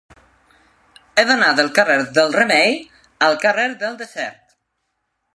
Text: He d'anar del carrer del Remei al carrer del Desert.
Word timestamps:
He 1.17 1.25
d'anar 1.31 1.49
del 1.59 1.67
carrer 1.79 1.97
del 2.17 2.33
Remei 2.37 2.73
al 3.27 3.37
carrer 3.43 3.67
del 3.83 3.99
Desert. 4.01 4.57